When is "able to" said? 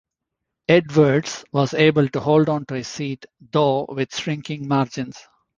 1.75-2.19